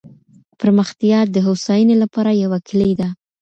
[0.59, 3.07] پرمختيا د هوساينې لپاره يوه کلۍ ده.